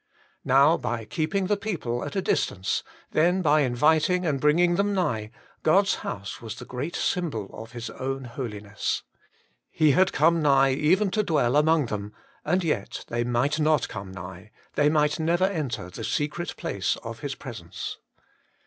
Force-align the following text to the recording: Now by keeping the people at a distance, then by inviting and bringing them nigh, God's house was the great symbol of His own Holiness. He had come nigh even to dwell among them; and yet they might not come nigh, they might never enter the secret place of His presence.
Now 0.43 0.77
by 0.77 1.05
keeping 1.05 1.45
the 1.45 1.55
people 1.55 2.03
at 2.03 2.15
a 2.15 2.23
distance, 2.23 2.81
then 3.11 3.43
by 3.43 3.61
inviting 3.61 4.25
and 4.25 4.41
bringing 4.41 4.73
them 4.73 4.95
nigh, 4.95 5.29
God's 5.61 5.93
house 6.01 6.41
was 6.41 6.55
the 6.55 6.65
great 6.65 6.95
symbol 6.95 7.51
of 7.53 7.73
His 7.73 7.91
own 7.91 8.23
Holiness. 8.23 9.03
He 9.69 9.91
had 9.91 10.11
come 10.11 10.41
nigh 10.41 10.71
even 10.71 11.11
to 11.11 11.21
dwell 11.21 11.55
among 11.55 11.85
them; 11.85 12.15
and 12.43 12.63
yet 12.63 13.05
they 13.09 13.23
might 13.23 13.59
not 13.59 13.87
come 13.89 14.11
nigh, 14.11 14.49
they 14.73 14.89
might 14.89 15.19
never 15.19 15.45
enter 15.45 15.87
the 15.91 16.03
secret 16.03 16.57
place 16.57 16.95
of 17.03 17.19
His 17.19 17.35
presence. 17.35 17.99